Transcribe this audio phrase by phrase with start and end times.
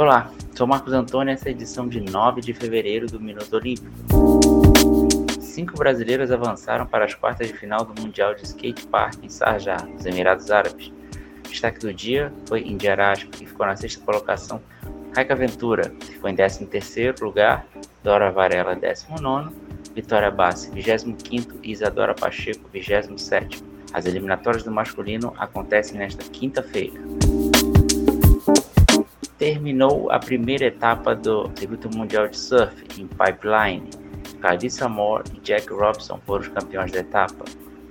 [0.00, 3.86] Olá, sou Marcos Antônio essa é a edição de 9 de fevereiro do Minuto Olímpico.
[5.38, 9.84] Cinco brasileiros avançaram para as quartas de final do Mundial de Skate Park em Sharjah,
[9.84, 10.90] nos Emirados Árabes.
[11.44, 14.62] O destaque do dia foi Indiarasco, que ficou na sexta colocação,
[15.14, 17.66] Raika Ventura, que ficou em 13º lugar,
[18.02, 19.52] Dora Varela, 19º,
[19.94, 23.62] Vitória Bassi, 25º e Isadora Pacheco, 27º.
[23.92, 26.98] As eliminatórias do masculino acontecem nesta quinta-feira
[29.40, 33.88] terminou a primeira etapa do circuito mundial de surf em Pipeline.
[34.38, 37.46] Carissa Moore e Jack Robson foram os campeões da etapa.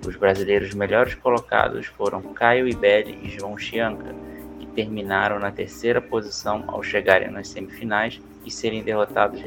[0.06, 4.14] Os brasileiros melhores colocados foram Caio Ibelli e João Chianca,
[4.60, 9.42] que terminaram na terceira posição ao chegarem nas semifinais e serem derrotados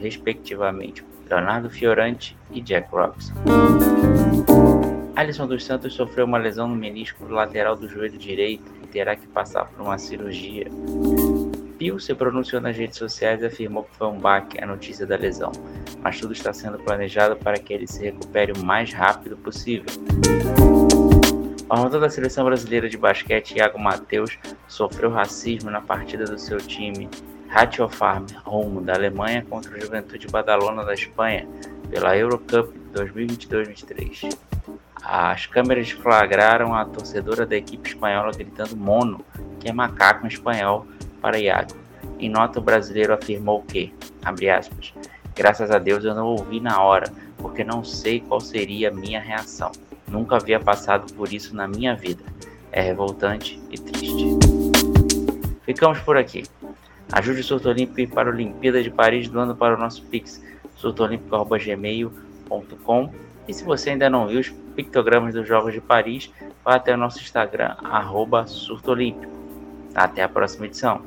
[0.00, 3.34] respectivamente Leonardo Fiorante e Jack Robson.
[5.14, 9.26] Alisson dos Santos sofreu uma lesão no menisco lateral do joelho direito e terá que
[9.28, 10.66] passar por uma cirurgia.
[11.82, 15.16] Pio se pronunciou nas redes sociais e afirmou que foi um baque a notícia da
[15.16, 15.50] lesão,
[16.00, 19.86] mas tudo está sendo planejado para que ele se recupere o mais rápido possível.
[21.68, 26.58] O armador da seleção brasileira de basquete, Iago Matheus, sofreu racismo na partida do seu
[26.58, 27.10] time
[27.48, 31.48] Ratio Farm Rumo da Alemanha contra o Juventude Badalona da Espanha
[31.90, 34.38] pela Eurocup 2022-23.
[35.02, 39.24] As câmeras flagraram a torcedora da equipe espanhola gritando mono,
[39.58, 40.86] que é macaco em espanhol,
[41.20, 41.81] para Iago.
[42.18, 44.92] Em nota, o brasileiro afirmou que, abre aspas,
[45.34, 49.20] graças a Deus eu não ouvi na hora, porque não sei qual seria a minha
[49.20, 49.72] reação.
[50.06, 52.22] Nunca havia passado por isso na minha vida.
[52.70, 54.26] É revoltante e triste.
[55.64, 56.44] Ficamos por aqui.
[57.12, 60.42] Ajude o Surto Olímpico para a Olimpíada de Paris doando para o nosso Pix,
[60.76, 63.10] surtoolímpico.gmail.com
[63.48, 66.30] e se você ainda não viu os pictogramas dos Jogos de Paris,
[66.64, 68.46] vá até o nosso Instagram, arroba.
[69.94, 71.02] Até a próxima edição.